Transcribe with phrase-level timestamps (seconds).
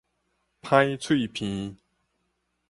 [0.63, 1.77] 歹喙鼻